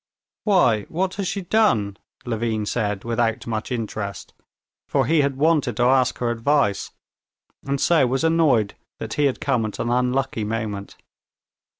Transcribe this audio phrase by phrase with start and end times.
[0.45, 1.95] "Why, what has she done?"
[2.25, 4.33] Levin said without much interest,
[4.89, 6.89] for he had wanted to ask her advice,
[7.63, 10.97] and so was annoyed that he had come at an unlucky moment.